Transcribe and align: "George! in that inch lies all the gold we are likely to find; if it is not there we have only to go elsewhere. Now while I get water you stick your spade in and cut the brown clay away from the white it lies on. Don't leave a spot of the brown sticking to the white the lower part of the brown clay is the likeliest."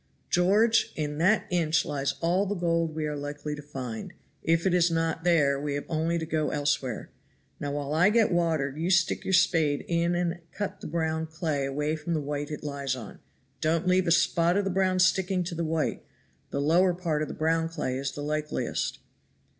"George! 0.31 0.93
in 0.95 1.19
that 1.19 1.45
inch 1.51 1.85
lies 1.85 2.15
all 2.21 2.47
the 2.47 2.55
gold 2.55 2.95
we 2.95 3.05
are 3.05 3.15
likely 3.15 3.53
to 3.53 3.61
find; 3.61 4.13
if 4.41 4.65
it 4.65 4.73
is 4.73 4.89
not 4.89 5.23
there 5.23 5.59
we 5.61 5.75
have 5.75 5.85
only 5.87 6.17
to 6.17 6.25
go 6.25 6.49
elsewhere. 6.49 7.11
Now 7.59 7.73
while 7.73 7.93
I 7.93 8.09
get 8.09 8.31
water 8.31 8.73
you 8.75 8.89
stick 8.89 9.23
your 9.23 9.33
spade 9.35 9.85
in 9.87 10.15
and 10.15 10.39
cut 10.53 10.81
the 10.81 10.87
brown 10.87 11.27
clay 11.27 11.67
away 11.67 11.95
from 11.95 12.15
the 12.15 12.19
white 12.19 12.49
it 12.49 12.63
lies 12.63 12.95
on. 12.95 13.19
Don't 13.61 13.87
leave 13.87 14.07
a 14.07 14.11
spot 14.11 14.57
of 14.57 14.63
the 14.63 14.71
brown 14.71 14.97
sticking 14.97 15.43
to 15.43 15.53
the 15.53 15.63
white 15.63 16.03
the 16.49 16.59
lower 16.59 16.95
part 16.95 17.21
of 17.21 17.27
the 17.27 17.35
brown 17.35 17.69
clay 17.69 17.95
is 17.95 18.11
the 18.13 18.23
likeliest." 18.23 18.97